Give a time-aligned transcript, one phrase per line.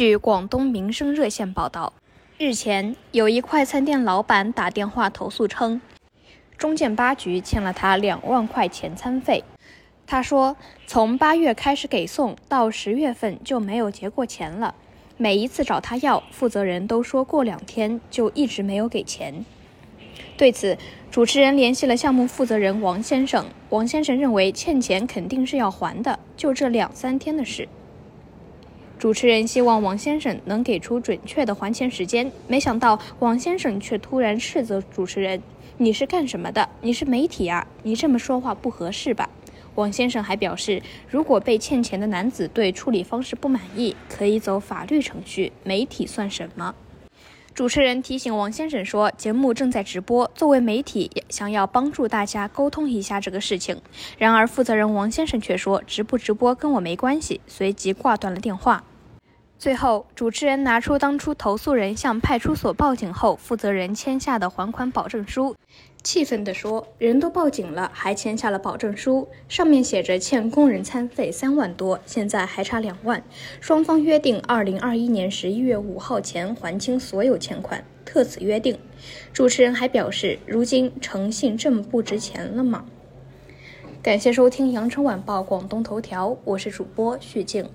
[0.00, 1.92] 据广东民生热线报道，
[2.38, 5.82] 日前有一快餐店老板打电话投诉称，
[6.56, 9.44] 中建八局欠了他两万块钱餐费。
[10.06, 14.74] 他说，从八月开始给送到十月份就没有结过钱了。
[15.18, 19.44] 每一次找他要，负责人都说过两天，就一直没有给钱。
[20.38, 20.78] 对此，
[21.10, 23.44] 主持人联系了项目负责人王先生。
[23.68, 27.68] 王先生认为欠钱肯定是要还的，就这两三天的事。
[29.00, 35.42] 主持人希望王先生能给出准确的还钱时间，没想到王先生却突然斥责主持人
[35.78, 36.68] ：“你是干什么的？
[36.82, 37.66] 你是媒体啊？
[37.82, 39.30] 你这么说话不合适吧？”
[39.74, 45.50] 王先生还表示，如果被欠钱的男子对处理方式不满意，可以走法律程序。
[45.64, 46.74] 媒体算什么？
[47.54, 53.80] 主持人提醒王先生说：“节目正在直播，作为媒体，想要帮助大家沟通一下这个事情。”
[54.18, 58.84] 然而，负责人王先生却说：“直不直播跟我没关系。”随即挂断了电话。
[59.60, 65.54] 最后，主持人拿出当初投诉人向派出所报警后，负责人签下的还款保证书，
[66.02, 73.22] 气愤地说：“人都报警了，还签下了保证书，上面写着欠工人餐费三万多，现在还差两万，
[73.60, 78.78] 双方约定二零二一年十一月五号前还清所有欠款，特此约定。”
[79.34, 82.86] 主持人还表示：“如今诚信这么不值钱了吗？”
[84.02, 87.68] 感谢收听羊城晚报广东头条，我是主播徐静。